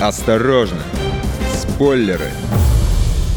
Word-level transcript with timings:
Осторожно! 0.00 0.78
Спойлеры! 1.52 2.30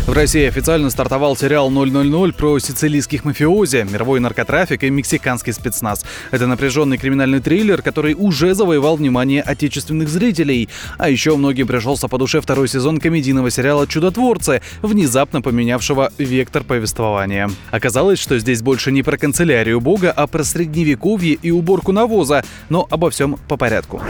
В 0.06 0.14
России 0.14 0.46
официально 0.46 0.92
стартовал 0.92 1.36
сериал 1.36 1.72
«000» 1.72 2.34
про 2.34 2.60
сицилийских 2.60 3.26
мафиози, 3.26 3.88
мировой 3.90 4.20
наркотрафик 4.20 4.84
и 4.84 4.92
мексиканский 4.92 5.54
спецназ. 5.54 6.06
Это 6.30 6.46
напряженный 6.46 7.00
криминальный 7.00 7.40
триллер, 7.40 7.82
который 7.82 8.14
уже 8.14 8.54
завоевал 8.54 8.98
внимание 8.98 9.42
отечественных 9.42 10.08
зрителей. 10.08 10.70
А 11.00 11.10
еще 11.10 11.36
многим 11.36 11.66
пришелся 11.66 12.08
по 12.08 12.20
душе 12.20 12.42
второй 12.42 12.68
сезон 12.68 13.00
комедийного 13.00 13.50
сериала 13.50 13.88
«Чудотворцы», 13.88 14.62
внезапно 14.84 15.42
поменявшего 15.42 16.12
вектор 16.20 16.64
повествования. 16.64 17.50
Оказалось, 17.72 18.20
что 18.20 18.38
здесь 18.38 18.62
больше 18.62 18.92
не 18.92 19.02
про 19.02 19.18
канцелярию 19.18 19.82
бога, 19.82 20.12
а 20.12 20.28
про 20.28 20.44
средневековье 20.44 21.40
и 21.42 21.50
уборку 21.50 21.92
навоза. 21.92 22.44
Но 22.70 22.86
обо 22.92 23.10
всем 23.10 23.40
по 23.48 23.58
порядку. 23.58 24.02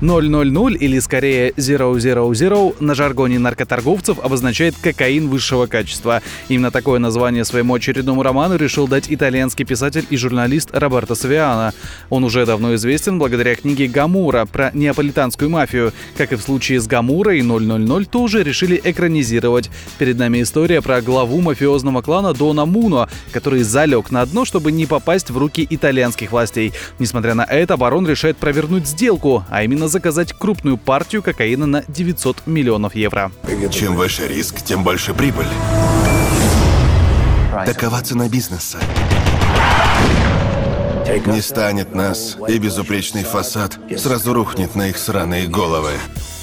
000 0.00 0.76
или 0.76 0.98
скорее 1.00 1.52
000 1.56 2.74
на 2.80 2.94
жаргоне 2.94 3.38
наркоторговцев 3.38 4.18
обозначает 4.18 4.76
кокаин 4.80 5.28
высшего 5.28 5.66
качества. 5.66 6.22
Именно 6.48 6.70
такое 6.70 6.98
название 6.98 7.44
своему 7.44 7.74
очередному 7.74 8.22
роману 8.22 8.56
решил 8.56 8.86
дать 8.86 9.06
итальянский 9.08 9.64
писатель 9.64 10.06
и 10.08 10.16
журналист 10.16 10.70
Роберто 10.72 11.14
Савиано. 11.14 11.72
Он 12.10 12.24
уже 12.24 12.46
давно 12.46 12.74
известен 12.76 13.18
благодаря 13.18 13.56
книге 13.56 13.88
«Гамура» 13.88 14.46
про 14.46 14.70
неаполитанскую 14.72 15.50
мафию. 15.50 15.92
Как 16.16 16.32
и 16.32 16.36
в 16.36 16.42
случае 16.42 16.80
с 16.80 16.86
«Гамурой», 16.86 17.42
000 17.42 18.06
тоже 18.06 18.42
решили 18.42 18.80
экранизировать. 18.82 19.70
Перед 19.98 20.18
нами 20.18 20.42
история 20.42 20.80
про 20.80 21.00
главу 21.02 21.40
мафиозного 21.40 22.02
клана 22.02 22.34
Дона 22.34 22.66
Муно, 22.66 23.08
который 23.32 23.62
залег 23.62 24.10
на 24.10 24.24
дно, 24.26 24.44
чтобы 24.44 24.70
не 24.70 24.86
попасть 24.86 25.30
в 25.30 25.38
руки 25.38 25.66
итальянских 25.68 26.32
властей. 26.32 26.72
Несмотря 26.98 27.34
на 27.34 27.42
это, 27.42 27.76
барон 27.76 28.06
решает 28.06 28.36
провернуть 28.36 28.86
сделку, 28.86 29.44
а 29.50 29.64
именно 29.64 29.87
заказать 29.88 30.32
крупную 30.32 30.76
партию 30.76 31.22
кокаина 31.22 31.66
на 31.66 31.84
900 31.88 32.46
миллионов 32.46 32.94
евро. 32.94 33.32
Чем 33.70 33.96
выше 33.96 34.28
риск, 34.28 34.62
тем 34.62 34.84
больше 34.84 35.14
прибыль. 35.14 35.46
Такова 37.66 38.00
цена 38.02 38.28
бизнеса. 38.28 38.78
Не 41.26 41.40
станет 41.40 41.94
нас, 41.94 42.36
и 42.48 42.58
безупречный 42.58 43.24
фасад 43.24 43.78
сразу 43.96 44.34
рухнет 44.34 44.74
на 44.74 44.88
их 44.88 44.98
сраные 44.98 45.46
головы. 45.46 45.92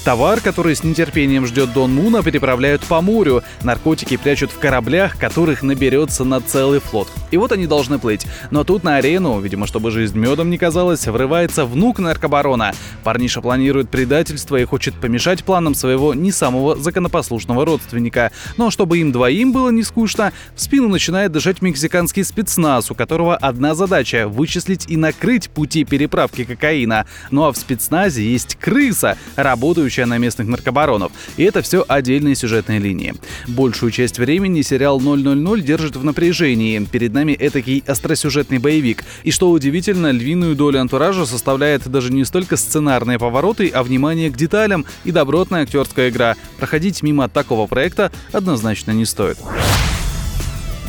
Товар, 0.06 0.40
который 0.40 0.76
с 0.76 0.84
нетерпением 0.84 1.48
ждет 1.48 1.72
Дон 1.72 1.92
Муна, 1.92 2.22
переправляют 2.22 2.80
по 2.84 3.00
морю. 3.00 3.42
Наркотики 3.64 4.16
прячут 4.16 4.52
в 4.52 4.58
кораблях, 4.60 5.18
которых 5.18 5.64
наберется 5.64 6.22
на 6.22 6.40
целый 6.40 6.78
флот. 6.78 7.08
И 7.32 7.36
вот 7.36 7.50
они 7.50 7.66
должны 7.66 7.98
плыть. 7.98 8.24
Но 8.52 8.62
тут 8.62 8.84
на 8.84 8.98
арену, 8.98 9.40
видимо, 9.40 9.66
чтобы 9.66 9.90
жизнь 9.90 10.16
медом 10.16 10.48
не 10.48 10.58
казалась, 10.58 11.08
врывается 11.08 11.64
внук 11.64 11.98
наркобарона. 11.98 12.72
Парниша 13.02 13.40
планирует 13.40 13.90
предательство 13.90 14.54
и 14.54 14.64
хочет 14.64 14.94
помешать 14.94 15.42
планам 15.42 15.74
своего 15.74 16.14
не 16.14 16.30
самого 16.30 16.76
законопослушного 16.76 17.66
родственника. 17.66 18.30
Но 18.56 18.70
чтобы 18.70 18.98
им 18.98 19.10
двоим 19.10 19.50
было 19.50 19.70
не 19.70 19.82
скучно, 19.82 20.32
в 20.54 20.60
спину 20.60 20.86
начинает 20.86 21.32
дышать 21.32 21.62
мексиканский 21.62 22.22
спецназ, 22.22 22.92
у 22.92 22.94
которого 22.94 23.36
одна 23.36 23.74
задача— 23.74 24.28
вычислить 24.28 24.84
и 24.88 24.96
накрыть 24.96 25.50
пути 25.50 25.82
переправки 25.82 26.44
кокаина. 26.44 27.06
Ну 27.32 27.42
а 27.42 27.50
в 27.50 27.56
спецназе 27.56 28.22
есть 28.24 28.54
крыса, 28.54 29.18
работающая 29.34 29.95
работающая 29.96 30.06
на 30.06 30.18
местных 30.18 30.48
наркобаронов. 30.48 31.12
И 31.36 31.44
это 31.44 31.62
все 31.62 31.84
отдельные 31.86 32.34
сюжетные 32.34 32.78
линии. 32.78 33.14
Большую 33.48 33.90
часть 33.90 34.18
времени 34.18 34.62
сериал 34.62 35.00
000 35.00 35.62
держит 35.62 35.96
в 35.96 36.04
напряжении. 36.04 36.84
Перед 36.84 37.12
нами 37.12 37.36
этакий 37.38 37.82
остросюжетный 37.86 38.58
боевик. 38.58 39.04
И 39.24 39.30
что 39.30 39.50
удивительно, 39.50 40.10
львиную 40.10 40.54
долю 40.54 40.80
антуража 40.80 41.26
составляет 41.26 41.88
даже 41.88 42.12
не 42.12 42.24
столько 42.24 42.56
сценарные 42.56 43.18
повороты, 43.18 43.68
а 43.68 43.82
внимание 43.82 44.30
к 44.30 44.36
деталям 44.36 44.84
и 45.04 45.12
добротная 45.12 45.62
актерская 45.62 46.10
игра. 46.10 46.36
Проходить 46.58 47.02
мимо 47.02 47.28
такого 47.28 47.66
проекта 47.66 48.10
однозначно 48.32 48.92
не 48.92 49.04
стоит. 49.04 49.38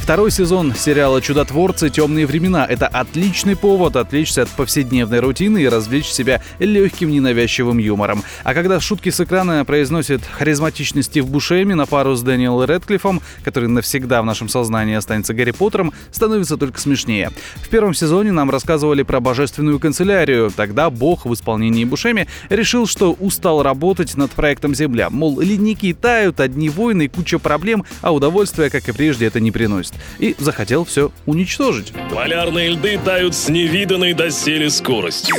Второй 0.08 0.32
сезон 0.32 0.74
сериала 0.74 1.22
«Чудотворцы. 1.22 1.90
Темные 1.90 2.26
времена»— 2.26 2.66
это 2.70 2.88
отличный 2.88 3.58
повод 3.58 3.98
отвлечься 3.98 4.44
от 4.44 4.48
повседневной 4.48 5.20
рутины 5.20 5.62
и 5.62 5.68
развлечь 5.68 6.08
себя 6.08 6.42
легким 6.60 7.12
ненавязчивым 7.12 7.78
юмором. 7.78 8.24
А 8.46 8.54
когда 8.54 8.80
шутки 8.80 9.10
с 9.10 9.20
экрана 9.20 9.66
произносит 9.66 10.22
харизматичный 10.24 11.04
Стив 11.04 11.28
Бушеми 11.28 11.74
на 11.74 11.86
пару 11.86 12.16
с 12.16 12.22
Дэниелом 12.22 12.70
Редклиффом, 12.70 13.22
который 13.44 13.68
навсегда 13.68 14.22
в 14.22 14.26
нашем 14.26 14.48
сознании 14.48 14.96
останется 14.96 15.34
Гарри 15.34 15.52
Поттером, 15.52 15.92
становится 16.10 16.56
только 16.56 16.80
смешнее. 16.80 17.32
В 17.56 17.68
первом 17.68 17.94
сезоне 17.94 18.32
нам 18.32 18.50
рассказывали 18.50 19.04
про 19.04 19.20
божественную 19.20 19.78
канцелярию. 19.78 20.54
Тогда 20.56 20.90
бог 20.90 21.26
в 21.26 21.34
исполнении 21.34 21.84
Бушеми 21.84 22.28
решил, 22.48 22.88
что 22.88 23.12
устал 23.12 23.62
работать 23.62 24.16
над 24.16 24.32
проектом 24.32 24.74
Земля. 24.74 25.10
Мол, 25.10 25.42
ледники 25.42 25.92
тают, 25.92 26.40
одни 26.40 26.70
войны, 26.70 27.10
куча 27.10 27.40
проблем, 27.40 27.84
а 28.02 28.14
удовольствия, 28.14 28.70
как 28.70 28.88
и 28.88 28.94
прежде, 28.94 29.26
это 29.26 29.42
не 29.42 29.52
приносит 29.52 29.97
и 30.20 30.36
захотел 30.38 30.86
все 30.86 31.12
уничтожить. 31.26 31.94
Полярные 32.14 32.70
льды 32.70 33.00
тают 33.04 33.36
с 33.36 33.50
невиданной 33.50 34.14
доселе 34.14 34.70
скоростью. 34.70 35.36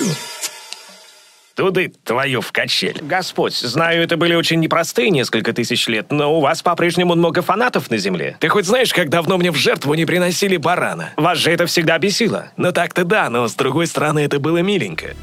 Туды 1.59 1.93
твою 2.05 2.41
в 2.41 2.53
качель. 2.53 2.99
Господь, 3.03 3.53
знаю, 3.53 4.01
это 4.01 4.17
были 4.17 4.37
очень 4.37 4.61
непростые 4.61 5.11
несколько 5.11 5.53
тысяч 5.53 5.89
лет, 5.89 6.13
но 6.13 6.33
у 6.33 6.41
вас 6.41 6.63
по-прежнему 6.63 7.17
много 7.17 7.43
фанатов 7.43 7.91
на 7.91 7.99
Земле. 7.99 8.37
Ты 8.39 8.49
хоть 8.49 8.65
знаешь, 8.65 8.93
как 8.93 9.09
давно 9.09 9.37
мне 9.39 9.51
в 9.51 9.57
жертву 9.57 9.95
не 9.95 10.05
приносили 10.05 10.57
барана? 10.57 11.11
Вас 11.17 11.39
же 11.39 11.51
это 11.51 11.67
всегда 11.67 11.99
бесило. 11.99 12.53
Ну 12.57 12.71
так-то 12.71 13.03
да, 13.05 13.29
но 13.29 13.49
с 13.49 13.55
другой 13.55 13.89
стороны 13.89 14.21
это 14.21 14.39
было 14.39 14.59
миленько. 14.59 15.17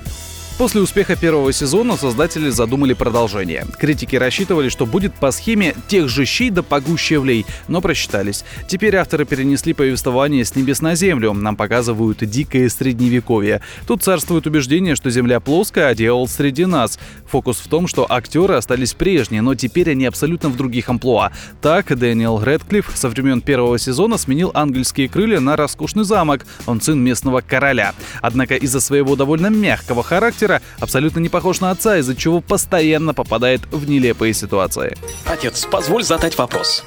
После 0.58 0.80
успеха 0.80 1.18
первого 1.18 1.52
сезона 1.52 1.98
создатели 1.98 2.50
задумали 2.50 2.94
продолжение. 2.94 3.66
Критики 3.78 4.16
рассчитывали, 4.16 4.70
что 4.70 4.86
будет 4.86 5.14
по 5.14 5.32
схеме 5.32 5.76
тех 5.90 6.08
же 6.08 6.24
щей 6.24 6.50
да 6.50 6.64
погущевлей, 6.64 7.46
но 7.68 7.82
просчитались. 7.82 8.46
Теперь 8.66 8.96
авторы 8.96 9.26
перенесли 9.26 9.74
повествование 9.74 10.46
с 10.46 10.56
небес 10.56 10.82
на 10.82 10.96
землю. 10.96 11.34
Нам 11.34 11.58
показывают 11.58 12.20
дикое 12.20 12.70
средневековье. 12.70 13.60
Тут 13.86 14.02
царствует 14.04 14.48
убеждение, 14.48 14.96
что 14.96 15.10
Земля 15.10 15.42
плоская, 15.42 15.90
а 15.90 15.96
дьявол 15.96 16.26
среди 16.30 16.66
нас. 16.66 17.00
Фокус 17.28 17.58
в 17.58 17.68
том, 17.68 17.86
что 17.86 18.10
актеры 18.10 18.54
остались 18.54 18.94
прежние, 18.94 19.42
но 19.42 19.56
теперь 19.56 19.92
они 19.92 20.06
абсолютно 20.06 20.48
в 20.48 20.56
других 20.56 20.88
амплуа. 20.88 21.34
Так, 21.62 21.94
Дэниел 21.98 22.42
Редклифф 22.42 22.92
со 22.96 23.10
времен 23.10 23.42
первого 23.42 23.78
сезона 23.78 24.18
сменил 24.18 24.52
ангельские 24.54 25.10
крылья 25.10 25.42
на 25.42 25.58
роскошный 25.58 26.06
замок. 26.06 26.46
Он 26.66 26.80
сын 26.80 27.04
местного 27.04 27.42
короля. 27.42 27.94
Однако 28.22 28.56
из-за 28.56 28.80
своего 28.80 29.18
довольно 29.18 29.48
мягкого 29.48 30.02
характера 30.02 30.45
характера, 30.46 30.62
абсолютно 30.80 31.20
не 31.20 31.30
похож 31.30 31.62
на 31.62 31.72
отца, 31.72 31.98
из-за 31.98 32.16
чего 32.16 32.42
постоянно 32.42 33.14
попадает 33.14 33.62
в 33.72 33.88
нелепые 33.90 34.34
ситуации. 34.34 34.98
Отец, 35.26 35.66
позволь 35.70 36.04
задать 36.04 36.38
вопрос. 36.38 36.84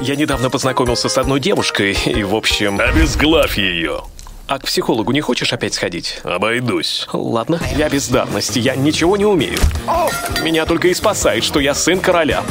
Я 0.00 0.16
недавно 0.16 0.50
познакомился 0.50 1.08
с 1.08 1.18
одной 1.18 1.40
девушкой, 1.40 1.96
и, 2.06 2.22
в 2.22 2.34
общем... 2.34 2.78
Обезглавь 2.80 3.58
ее! 3.58 4.02
А 4.46 4.58
к 4.58 4.66
психологу 4.66 5.10
не 5.12 5.20
хочешь 5.20 5.52
опять 5.52 5.74
сходить? 5.74 6.20
Обойдусь. 6.22 7.08
Ладно, 7.12 7.60
я 7.76 7.88
без 7.88 8.08
давности, 8.08 8.60
я 8.60 8.76
ничего 8.76 9.16
не 9.16 9.24
умею. 9.24 9.58
Меня 10.42 10.66
только 10.66 10.88
и 10.88 10.94
спасает, 10.94 11.42
что 11.42 11.58
я 11.58 11.74
сын 11.74 11.98
короля. 11.98 12.44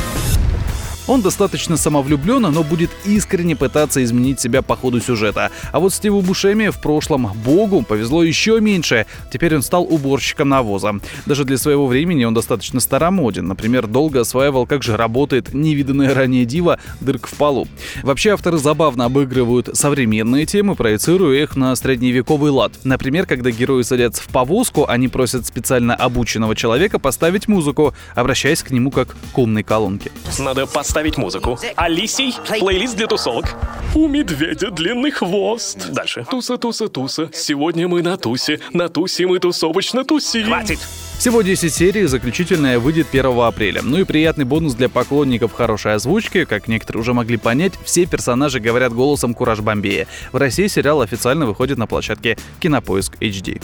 Он 1.07 1.21
достаточно 1.21 1.77
самовлюблен, 1.77 2.41
но 2.41 2.63
будет 2.63 2.89
искренне 3.05 3.55
пытаться 3.55 4.03
изменить 4.03 4.39
себя 4.39 4.63
по 4.63 4.75
ходу 4.75 4.99
сюжета. 4.99 5.51
А 5.71 5.79
вот 5.79 5.93
Стиву 5.93 6.21
Бушеми 6.21 6.69
в 6.69 6.79
прошлом 6.79 7.31
богу 7.45 7.83
повезло 7.83 8.23
еще 8.23 8.59
меньше. 8.59 9.05
Теперь 9.31 9.55
он 9.55 9.61
стал 9.61 9.83
уборщиком 9.83 10.49
навоза. 10.49 10.95
Даже 11.27 11.43
для 11.45 11.57
своего 11.57 11.85
времени 11.85 12.23
он 12.23 12.33
достаточно 12.33 12.79
старомоден. 12.79 13.47
Например, 13.47 13.85
долго 13.85 14.21
осваивал, 14.21 14.65
как 14.65 14.81
же 14.81 14.97
работает 14.97 15.53
невиданная 15.53 16.13
ранее 16.13 16.45
дива 16.45 16.79
дырк 17.01 17.27
в 17.27 17.35
полу. 17.35 17.67
Вообще 18.01 18.31
авторы 18.31 18.57
забавно 18.57 19.05
обыгрывают 19.05 19.69
современные 19.73 20.47
темы, 20.47 20.73
проецируя 20.73 21.39
их 21.39 21.55
на 21.55 21.75
средневековый 21.75 22.49
лад. 22.49 22.73
Например, 22.83 23.27
когда 23.27 23.51
герои 23.51 23.83
садятся 23.83 24.23
в 24.23 24.27
повозку, 24.27 24.87
они 24.87 25.07
просят 25.07 25.45
специально 25.45 25.93
обученного 25.93 26.55
человека 26.55 26.97
поставить 26.97 27.47
музыку, 27.47 27.93
обращаясь 28.15 28.63
к 28.63 28.71
нему 28.71 28.89
как 28.89 29.15
к 29.33 29.37
умной 29.37 29.61
колонке. 29.61 30.11
Надо 30.39 30.65
поставить 30.65 30.94
ставить 30.95 31.17
музыку. 31.17 31.59
Алисий, 31.75 32.33
плейлист 32.57 32.95
для 32.95 33.07
тусовок. 33.07 33.57
У 33.95 34.07
медведя 34.07 34.71
длинный 34.71 35.11
хвост. 35.11 35.91
Дальше. 35.91 36.25
Туса, 36.31 36.57
туса, 36.57 36.87
туса. 36.87 37.29
Сегодня 37.33 37.89
мы 37.89 38.01
на 38.01 38.15
тусе. 38.15 38.61
На 38.71 38.87
тусе 38.87 39.27
мы 39.27 39.39
тусовочно 39.39 40.05
тусим. 40.05 40.45
Хватит! 40.45 40.79
Всего 41.19 41.41
10 41.41 41.73
серий, 41.73 42.05
заключительная 42.05 42.79
выйдет 42.79 43.07
1 43.11 43.25
апреля. 43.41 43.81
Ну 43.83 43.97
и 43.97 44.05
приятный 44.05 44.45
бонус 44.45 44.73
для 44.73 44.87
поклонников 44.87 45.51
хорошей 45.51 45.95
озвучки. 45.95 46.45
Как 46.45 46.69
некоторые 46.69 47.01
уже 47.01 47.13
могли 47.13 47.35
понять, 47.35 47.73
все 47.83 48.05
персонажи 48.05 48.61
говорят 48.61 48.93
голосом 48.93 49.33
Кураж 49.33 49.59
Бомбея. 49.59 50.07
В 50.31 50.37
России 50.37 50.67
сериал 50.67 51.01
официально 51.01 51.45
выходит 51.45 51.77
на 51.77 51.87
площадке 51.87 52.37
Кинопоиск 52.61 53.17
HD. 53.19 53.61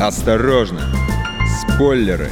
Осторожно! 0.00 0.82
Спойлеры! 1.60 2.30